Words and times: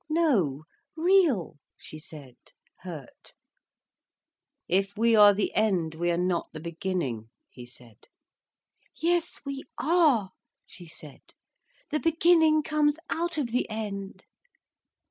"No—real," 0.09 1.59
she 1.77 1.99
said, 1.99 2.35
hurt. 2.79 3.35
"If 4.67 4.97
we 4.97 5.15
are 5.15 5.31
the 5.31 5.53
end, 5.53 5.93
we 5.93 6.09
are 6.09 6.17
not 6.17 6.49
the 6.53 6.59
beginning," 6.59 7.29
he 7.51 7.67
said. 7.67 8.07
"Yes 8.99 9.41
we 9.45 9.61
are," 9.77 10.31
she 10.65 10.87
said. 10.87 11.21
"The 11.91 11.99
beginning 11.99 12.63
comes 12.63 12.97
out 13.11 13.37
of 13.37 13.51
the 13.51 13.69
end." 13.69 14.23